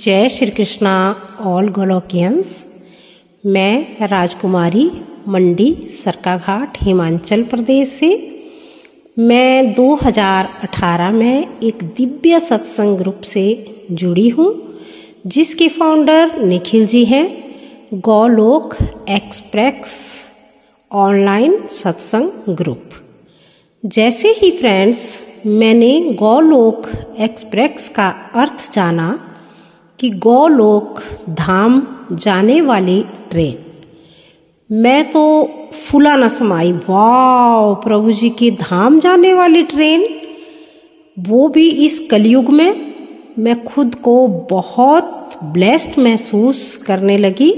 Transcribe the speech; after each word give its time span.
जय 0.00 0.28
श्री 0.28 0.50
कृष्णा 0.50 0.92
ऑल 1.40 1.68
गोलोकियंस 1.68 2.66
मैं 3.46 4.06
राजकुमारी 4.08 4.90
मंडी, 5.28 5.88
सरकाघाट, 6.04 6.76
हिमाचल 6.82 7.42
प्रदेश 7.42 7.88
से। 7.88 8.10
मैं 9.18 9.74
2018 9.74 11.10
में 11.10 11.58
एक 11.62 11.82
दिव्य 11.82 12.38
सत्संग 12.40 12.98
ग्रुप 12.98 13.20
से 13.20 13.44
जुड़ी 13.90 14.28
हूँ, 14.28 14.78
जिसके 15.26 15.68
फाउंडर 15.68 16.38
निखिल 16.42 16.86
जी 16.86 17.04
हैं। 17.04 17.44
Golok 17.94 18.76
express 19.10 20.24
online 20.92 21.68
Satsang 21.70 22.54
group 22.56 22.88
जैसे 23.84 24.28
ही 24.28 24.50
फ्रेंड्स 24.50 25.20
मैंने 25.46 26.00
गौलोक 26.00 26.88
एक्सप्रेस 27.20 27.88
का 27.88 28.08
अर्थ 28.34 28.72
जाना 28.72 29.28
कि 30.02 30.10
गौलोक 30.10 31.00
धाम 31.30 31.86
जाने 32.12 32.60
वाली 32.60 33.04
ट्रेन। 33.30 33.58
मैं 34.76 35.10
तो 35.10 35.50
फुला 35.72 36.16
न 36.16 36.28
समाई। 36.28 36.72
वाह 36.72 37.74
प्रभु 37.74 38.12
जी 38.12 38.30
की 38.30 38.50
धाम 38.50 39.00
जाने 39.00 39.32
वाली 39.32 39.62
ट्रेन। 39.62 40.04
वो 41.18 41.48
भी 41.48 41.70
इस 41.70 42.08
कलयुग 42.10 42.50
में 42.50 42.94
मैं 43.38 43.64
खुद 43.64 43.94
को 43.94 44.26
बहुत 44.28 45.30
ब्लेस्ड 45.44 45.98
महसूस 45.98 46.76
करने 46.76 47.18
लगी 47.18 47.50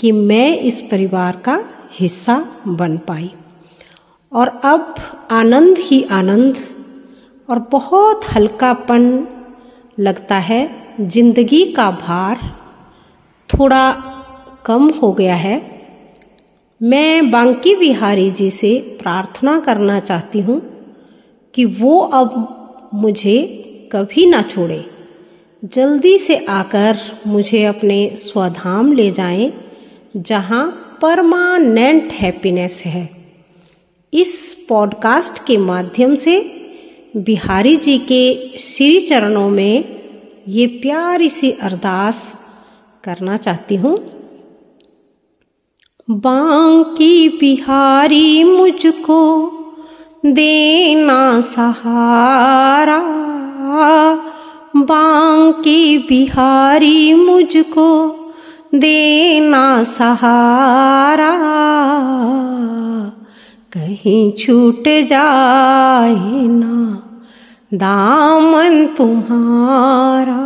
कि 0.00 0.12
मैं 0.12 0.58
इस 0.58 0.80
परिवार 0.80 1.36
का 1.36 1.64
हिस्सा 1.92 2.46
बन 2.68 2.96
पाई। 2.96 3.30
और 4.32 4.60
अब 4.64 4.94
आनंद 5.30 5.78
ही 5.78 6.02
आनंद 6.02 6.58
और 7.50 7.68
बहुत 7.72 8.20
हल्कापन 8.34 9.28
लगता 9.98 10.34
है 10.34 10.83
ज़िंदगी 11.00 11.64
का 11.66 11.90
भार 11.90 12.38
थोड़ा 13.50 13.90
कम 14.66 14.88
हो 14.90 15.12
गया 15.12 15.34
है। 15.34 15.56
मैं 16.82 17.30
बांकी 17.30 17.74
बिहारी 17.76 18.30
जी 18.30 18.50
से 18.50 18.98
प्रार्थना 19.02 19.58
करना 19.60 19.98
चाहती 20.00 20.40
हूँ 20.40 20.60
कि 21.54 21.64
वो 21.64 21.98
अब 21.98 22.90
मुझे 22.94 23.36
कभी 23.92 24.26
ना 24.26 24.42
छोड़े। 24.42 24.84
जल्दी 25.62 26.18
से 26.18 26.36
आकर 26.36 26.98
मुझे 27.26 27.64
अपने 27.64 28.16
स्वधाम 28.16 28.92
ले 28.92 29.10
जाएँ, 29.10 29.52
जहाँ 30.16 30.66
परमानेंट 31.02 32.12
हैप्पीनेस 32.12 32.82
है। 32.86 33.08
इस 34.12 34.54
पॉडकास्ट 34.68 35.44
के 35.46 35.56
माध्यम 35.56 36.14
से 36.14 36.38
बिहारी 37.16 37.76
जी 37.76 37.98
के 37.98 38.58
श्री 38.58 39.00
चरणों 39.00 39.48
में 39.48 39.93
ये 40.48 40.66
प्यारी 40.66 41.28
सी 41.28 41.50
अरदास 41.50 42.34
करना 43.04 43.36
चाहती 43.36 43.76
हूँ। 43.76 43.98
बांकी 46.10 47.28
बिहारी 47.28 48.44
मुझको 48.44 49.50
देना 50.26 51.40
सहारा। 51.40 53.00
बांकी 54.76 55.98
बिहारी 55.98 57.14
मुझको 57.14 58.10
देना 58.74 59.84
सहारा। 59.84 61.36
कहीं 63.72 64.32
छूट 64.32 64.84
जाए 64.88 66.46
ना। 66.46 67.03
दामन 67.74 68.86
तुम्हारा 68.86 70.42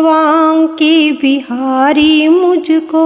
वांकी 0.00 1.12
बिहारी 1.12 2.28
मुझको 2.28 3.04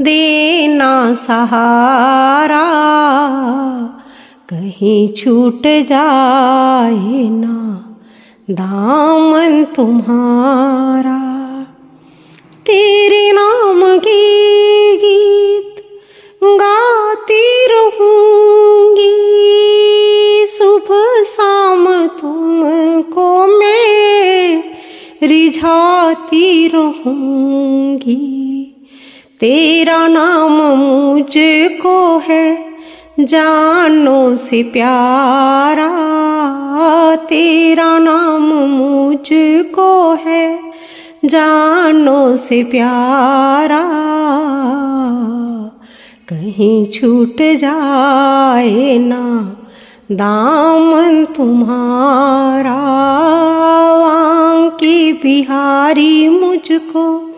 देना 0.00 1.14
सहारा। 1.14 2.64
कहीं 4.50 5.12
छूट 5.12 5.62
जाए 5.66 7.28
ना 7.28 7.56
दामन 8.50 9.64
तुम्हारा। 9.76 11.20
तेरे 12.66 13.32
नाम 13.32 13.98
की 13.98 14.22
गीत 14.96 15.84
गाती 16.44 17.44
रहूँगी, 17.66 19.14
सुबह 20.48 21.15
तुमको 22.26 23.46
मैं 23.46 24.64
रिझाती 25.22 26.68
रहूँगी। 26.68 28.22
तेरा 29.40 30.08
नाम 30.08 30.52
मुझको 30.52 32.18
है, 32.18 32.74
जानो 33.20 34.36
से 34.36 34.62
प्यारा। 34.62 35.90
तेरा 37.16 37.98
नाम 37.98 38.42
मुझको 38.52 40.14
है, 40.14 40.60
जानो 41.24 42.36
से 42.36 42.64
प्यारा। 42.64 43.84
कहीं 46.28 46.86
छूट 46.86 47.36
जाए 47.42 48.98
ना 48.98 49.55
दामन 50.12 51.24
तुम्हारा 51.36 52.76
की 54.68 55.12
बिहारी 55.12 56.28
मुझको 56.28 57.34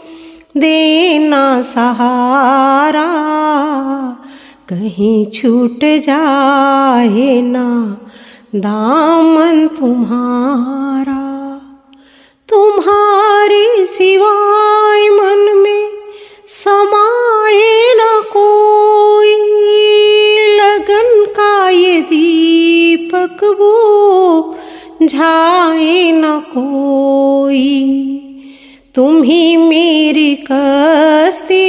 देना 0.57 1.63
सहारा। 1.63 3.07
कहीं 4.69 5.27
छूट 5.27 5.79
जाए 5.85 7.41
ना 7.41 7.97
दामन 8.55 9.69
तुम्हारा। 9.69 11.25
तुम्हारे 12.49 13.87
सिवाय 13.87 15.09
मन 15.09 15.57
में 15.57 15.89
समाए 16.47 17.95
न 17.97 18.23
कोई 18.33 18.88
दीपक 22.99 23.45
वो 23.59 24.57
झाए 25.07 26.13
न 26.13 26.39
कोई। 26.49 27.69
तुम 28.95 29.23
ही 29.23 29.57
मेरी 29.57 30.35
कस्ती 30.51 31.67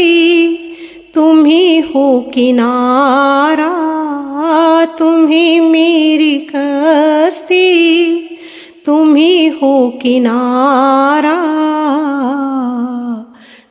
तुम 1.13 1.45
ही 1.45 1.79
हो 1.79 2.19
किनारा, 2.33 3.69
तुम 4.99 5.27
ही 5.27 5.59
मेरी 5.59 6.37
कस्ती 6.55 7.65
तुम 8.85 9.15
ही 9.15 9.47
हो 9.47 9.73
किनारा। 10.01 11.37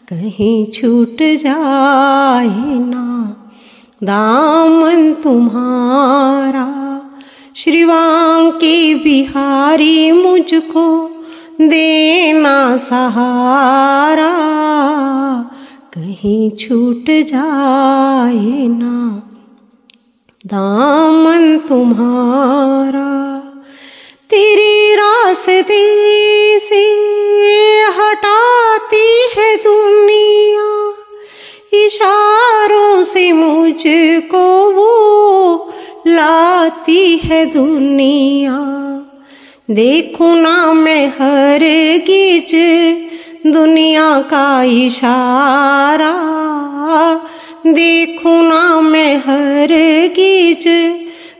कहीं 0.09 0.67
छूट 0.71 1.23
जाए 1.43 2.79
ना 2.85 3.07
दामन 4.03 5.13
तुम्हारा। 5.15 6.78
श्रीवां 7.59 8.51
के 8.51 8.95
बिहारी 8.95 10.13
मुझको 10.13 10.85
देना 11.61 12.77
सहारा। 12.77 14.29
कहीं 15.95 16.51
छूट 16.51 17.11
जाए 17.25 18.67
ना, 18.69 19.23
दामन 20.47 21.59
तुम्हारा। 21.69 23.11
तेरे 24.31 24.95
रास्ते 24.95 26.59
से 26.61 26.85
हटाती 27.99 29.09
है 29.37 29.57
दुनिया, 29.57 30.69
इशारों 31.85 33.05
से 33.05 33.33
मुझको 33.33 34.47
वो 34.71 35.68
लाती 36.19 37.17
है 37.19 37.45
दुनिया। 37.47 38.57
देखू 39.71 40.35
ना 40.35 40.73
मैं 40.73 41.07
हर 41.09 41.63
गिज 42.07 42.55
दुनिया 43.47 44.09
का 44.31 44.63
इशारा। 44.63 46.15
देखू 47.67 48.31
ना 48.43 48.81
मैं 48.81 49.17
हर 49.19 49.73
गिज 50.17 50.67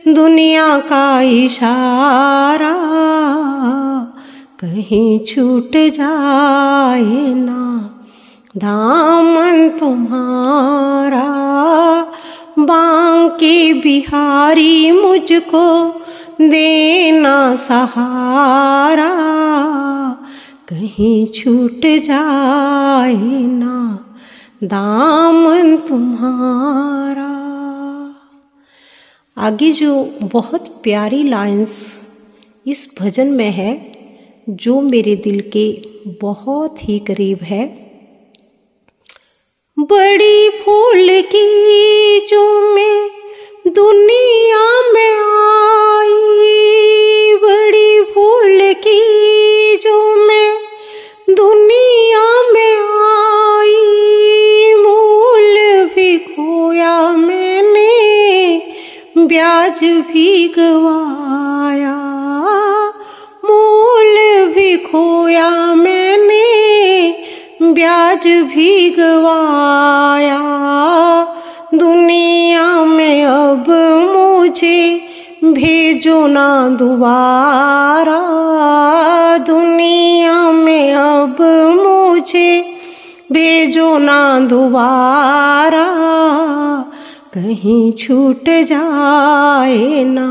दुनिया 0.07 0.67
का 0.79 1.21
इशारा। 1.21 2.75
कहीं 4.59 5.19
छूट 5.25 5.77
जाए 5.95 7.33
ना 7.35 7.61
दामन 8.57 9.69
तुम्हारा 9.79 11.27
बांके 12.65 13.73
बिहारी 13.73 14.91
मुझको 14.91 15.89
देना 16.41 17.55
सहारा। 17.55 19.09
कहीं 20.69 21.27
छूट 21.27 21.81
जाए 21.85 23.41
ना 23.41 24.05
दामन 24.63 25.77
तुम्हारा। 25.77 27.29
आगे 29.37 29.71
जो 29.71 30.17
बहुत 30.23 30.81
प्यारी 30.83 31.23
लाइंस 31.23 31.97
इस 32.67 32.95
भजन 33.01 33.27
में 33.27 33.51
है, 33.51 33.91
जो 34.49 34.81
मेरे 34.81 35.15
दिल 35.15 35.41
के 35.41 35.81
बहुत 36.07 36.89
ही 36.89 36.99
करीब 36.99 37.39
है 37.41 37.88
बड़ी 39.79 40.49
भूल 40.49 41.07
की 41.21 42.19
जो 42.19 42.73
मैं 42.75 43.09
दुनिया 43.67 44.91
में 44.93 45.19
आई, 45.19 46.13
बड़ी 47.35 48.01
भूल 48.01 48.73
की 48.73 49.75
जो 49.77 50.15
मैं 50.27 50.57
दुनिया 51.29 52.25
में 52.53 52.75
आई, 53.07 54.73
मूल 54.73 55.85
भी 55.95 56.17
खोया 56.17 57.11
मैंने, 57.11 58.61
ब्याज 59.17 59.83
भी 59.83 60.47
गवाया, 60.47 61.95
मूल 63.45 64.15
भी 64.53 64.77
खोया 64.77 65.68
ब्याज 68.19 68.51
भी 68.51 68.89
गवाया 68.89 70.39
दुनिया 71.73 72.65
में 72.85 73.23
अब 73.25 73.65
मुझे 74.13 74.79
भेजो 75.43 76.25
ना 76.27 76.47
दोबारा। 76.79 78.19
दुनिया 79.47 80.35
में 80.51 80.93
अब 80.93 81.37
मुझे 81.79 82.49
भेजो 83.31 83.97
ना 83.97 84.19
दोबारा। 84.49 85.87
कहीं 87.33 87.91
छूट 87.93 88.49
जाए 88.63 90.03
ना 90.03 90.29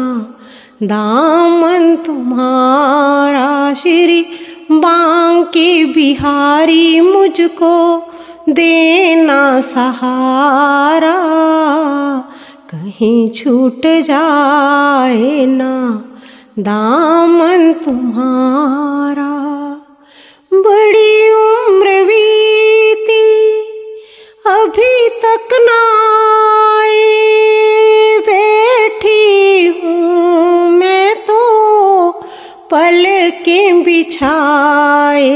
दामन 0.82 1.96
तुम्हारा 2.06 3.74
श्री 3.74 4.20
बांके 4.70 5.84
बिहारी 5.84 7.00
मुझको 7.00 7.76
देना 8.48 9.60
सहारा। 9.60 11.16
कहीं 12.70 13.28
छूट 13.30 13.86
जाए 13.86 15.46
ना 15.46 15.72
दामन 16.58 17.72
तुम्हारा। 17.84 19.32
बड़ी 20.52 21.30
उम्र 21.30 22.04
बीती, 22.04 23.24
अभी 24.46 25.08
तक 25.08 25.48
ना 25.60 25.80
आए 26.78 27.27
के 33.30 33.82
बिछाए। 33.82 35.28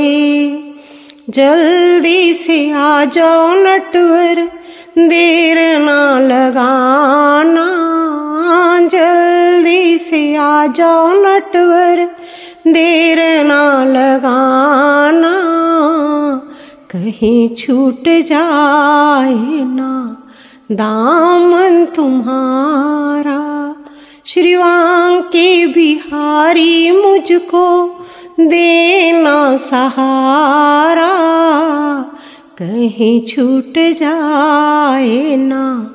जल्दी 1.31 2.33
से 2.33 2.73
आ 2.73 3.05
जाओ 3.05 3.55
नटवर, 3.55 4.49
देर 4.99 5.79
ना 5.79 6.19
लगाना। 6.19 7.69
जल्दी 8.83 9.99
से 9.99 10.37
आ 10.37 10.67
जाओ 10.67 11.13
नटवर, 11.13 12.11
देर 12.73 13.45
ना 13.45 13.85
लगाना। 13.85 15.33
कहीं 16.91 17.55
छूट 17.55 18.09
जाए 18.09 19.65
ना 19.65 19.93
दामन 20.73 21.85
तुम्हारा। 21.85 23.42
श्रीवांग 24.33 25.23
के 25.23 25.67
बिहारी 25.67 26.91
मुझको 26.91 27.89
देना 28.41 29.57
सहारा। 29.57 31.11
कहीं 32.59 33.27
छूट 33.27 33.75
जाए 33.79 35.37
ना 35.37 35.95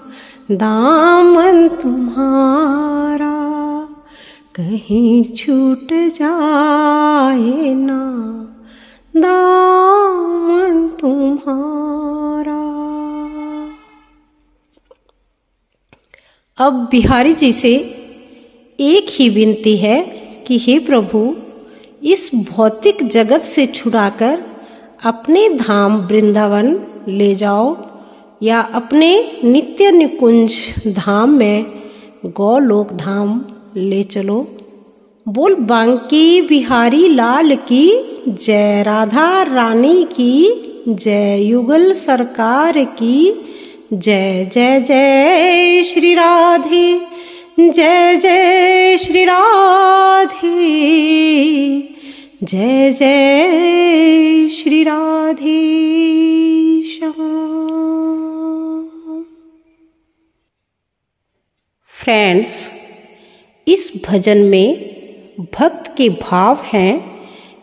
दामन 0.51 1.67
तुम्हारा। 1.67 3.37
कहीं 4.55 5.23
छूट 5.23 5.87
जाए 5.91 7.73
ना 7.73 8.01
दामन 9.17 10.87
तुम्हारा। 11.01 12.63
अब 16.65 16.87
बिहारी 16.91 17.33
जी 17.33 17.53
से 17.53 17.96
एक 18.79 19.06
ही 19.09 19.29
विनती 19.29 19.77
है 19.77 20.01
कि 20.47 20.57
हे 20.57 20.79
प्रभु, 20.79 21.35
इस 22.03 22.31
भौतिक 22.35 23.07
जगत 23.07 23.41
से 23.41 23.65
छुड़ाकर 23.65 24.44
अपने 25.06 25.50
धाम 25.50 25.95
वृंदावन 25.97 26.79
ले 27.07 27.35
जाओ 27.35 27.77
या 28.44 28.59
अपने 28.59 29.09
नित्य 29.44 29.91
निकुंज 29.91 30.56
धाम 30.88 31.29
में 31.29 31.65
गौलोक 32.25 32.94
धाम 32.94 33.45
ले 33.78 34.04
चलो। 34.04 34.47
बोल 35.28 35.56
बांकी 35.56 36.42
बिहारी 36.42 37.09
लाल 37.09 37.56
की 37.56 37.85
जय, 38.28 38.83
राधा 38.83 39.44
रानी 39.44 40.04
की 40.04 40.63
जय, 40.90 41.44
युगल 41.44 41.92
सरकार 41.94 42.83
की 42.83 43.44
जय 43.94 44.49
जय 44.54 44.80
जय, 44.80 45.83
श्री 45.83 46.13
राधे। 46.13 47.18
जय 47.59 48.16
जय 48.16 48.97
श्री 48.97 49.23
राधे। 49.26 50.57
जय 52.44 52.92
जय 52.92 54.49
श्री 54.49 54.83
राधे 54.83 55.78
फ्रेंड्स 61.92 62.71
इस 63.68 63.92
भजन 64.09 64.37
में 64.37 64.76
भक्त 65.54 65.94
के 65.97 66.09
भाव 66.09 66.57
हैं 66.64 67.19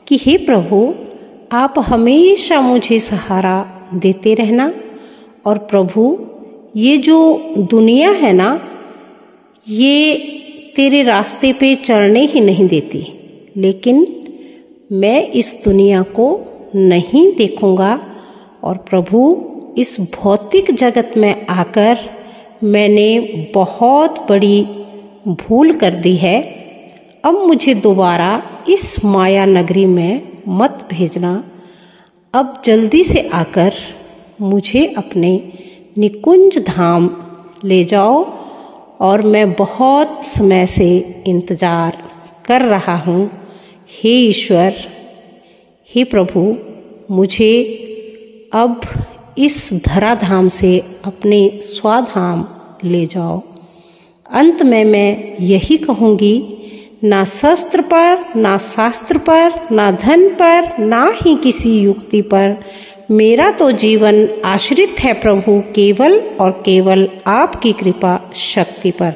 कि 0.09 0.19
हे 0.23 0.37
प्रभु, 0.37 0.95
आप 1.53 1.75
हमेशा 1.79 2.61
मुझे 2.61 3.01
सहारा 3.01 3.89
देते 3.95 4.35
रहना 4.35 4.73
और 5.47 5.59
प्रभु, 5.59 6.19
ये 6.77 6.97
जो 6.99 7.39
दुनिया 7.59 8.11
है 8.11 8.33
ना 8.33 8.71
ये 9.69 10.15
तेरे 10.77 11.03
रास्ते 11.03 11.53
पे 11.53 11.75
चलने 11.75 12.21
ही 12.21 12.41
नहीं 12.41 12.69
देती। 12.69 13.07
लेकिन 13.57 14.07
मैं 14.93 15.29
इस 15.29 15.63
दुनिया 15.65 16.03
को 16.03 16.41
नहीं 16.75 17.33
देखूँगा 17.33 18.01
और 18.63 18.77
प्रभु, 18.77 19.45
इस 19.79 20.01
भौतिक 20.01 20.71
जगत 20.71 21.13
में 21.17 21.47
आकर 21.47 21.99
मैंने 22.65 23.21
बहुत 23.55 24.27
बड़ी 24.29 24.63
भूल 25.29 25.73
कर 25.73 25.95
दी 25.95 26.17
है। 26.17 26.43
अब 27.25 27.35
मुझे 27.35 27.75
दोबारा 27.75 28.43
इस 28.69 29.05
माया 29.05 29.45
नगरी 29.45 29.87
में 29.87 30.29
मत 30.49 30.89
भेजना। 30.91 31.45
अब 32.35 32.63
जल्दी 32.65 33.05
से 33.05 33.29
आकर 33.29 33.73
मुझे 34.41 34.95
अपने 34.99 35.53
निकुंज 35.99 36.59
धाम 36.59 37.11
ले 37.65 37.85
जाओ 37.85 38.44
और 39.05 39.23
मैं 39.23 39.53
बहुत 39.53 40.21
समय 40.27 40.67
से 40.67 40.87
इंतज़ार 41.27 41.97
कर 42.47 42.63
रहा 42.63 42.97
हूँ। 42.97 43.31
हे 43.91 44.11
ईश्वर, 44.11 44.75
हे 45.95 46.05
प्रभु, 46.05 46.57
मुझे 47.11 47.53
अब 48.53 48.81
इस 49.39 49.83
धराधाम 49.87 50.49
से 50.49 50.79
अपने 51.05 51.49
स्वाधाम 51.63 52.47
ले 52.85 53.07
जाओ। 53.07 53.43
अंत 54.31 54.63
में 54.63 54.85
मैं 54.85 55.37
यही 55.41 55.77
कहूँगी, 55.77 56.37
ना 57.05 57.25
शस्त्र 57.25 57.83
पर, 57.83 58.25
ना 58.37 58.57
शास्त्र 58.59 59.19
पर, 59.19 59.69
ना 59.73 59.91
धन 59.91 60.29
पर, 60.29 60.79
ना 60.79 61.05
ही 61.15 61.37
किसी 61.37 61.79
युक्ति 61.81 62.23
पर 62.23 62.57
मेरा 63.11 63.51
तो 63.51 63.71
जीवन 63.71 64.29
आश्रित 64.45 65.01
है 65.01 65.13
प्रभु, 65.13 65.61
केवल 65.75 66.19
और 66.41 66.51
केवल 66.51 67.09
आपकी 67.27 67.73
कृपा 67.73 68.31
शक्ति 68.35 68.91
पर। 68.91 69.15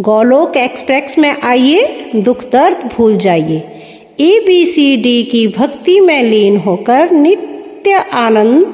गोलोक 0.00 0.56
एक्सप्रेस 0.56 1.18
में 1.18 1.30
आइए, 1.44 2.10
दुख 2.16 2.44
दर्द 2.44 2.90
भूल 2.96 3.16
जाइए। 3.16 3.58
ए 4.20 4.44
बी 4.46 4.64
सी 4.66 4.96
डी 4.96 5.22
की 5.24 5.46
भक्ति 5.48 6.00
में 6.00 6.22
लीन 6.22 6.56
होकर 6.56 7.10
नित्य 7.10 7.94
आनंद 7.94 8.66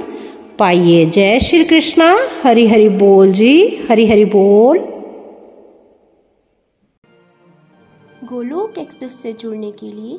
पाइए। 0.59 1.05
जय 1.07 1.39
श्री 1.41 1.65
कृष्णा। 1.65 2.19
हरि 2.43 2.67
हरि 2.67 2.89
बोल 2.89 3.33
जी, 3.33 3.87
हरि 3.91 4.07
हरि 4.07 4.25
बोल। 4.25 4.79
गोलोक 8.25 8.79
एक्सप्रेस 8.79 9.23
से 9.23 9.33
जुड़ने 9.33 9.71
के 9.71 9.87
लिए 9.87 10.19